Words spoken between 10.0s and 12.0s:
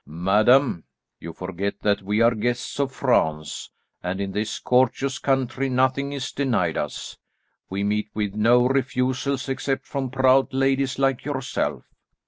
proud ladies like yourself.